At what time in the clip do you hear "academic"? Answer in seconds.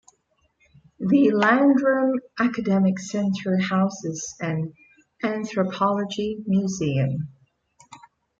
2.39-2.97